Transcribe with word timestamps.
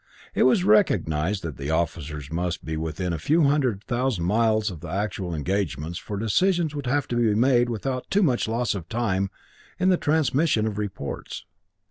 It 0.33 0.47
was 0.49 0.63
recognized 0.63 1.43
that 1.43 1.57
the 1.57 1.69
officers 1.69 2.31
must 2.31 2.65
be 2.65 2.75
within 2.75 3.13
a 3.13 3.19
few 3.19 3.43
hundred 3.43 3.83
thousand 3.83 4.23
miles 4.25 4.71
of 4.71 4.79
the 4.79 4.87
actual 4.89 5.35
engagements, 5.35 5.99
for 5.99 6.17
decisions 6.17 6.73
would 6.73 6.87
have 6.87 7.07
to 7.09 7.15
be 7.17 7.35
made 7.35 7.69
without 7.69 8.09
too 8.09 8.23
much 8.23 8.47
loss 8.47 8.73
of 8.73 8.89
time 8.89 9.29
in 9.79 9.89
the 9.89 9.97
transmission 9.97 10.65
of 10.65 10.79
reports. 10.79 11.45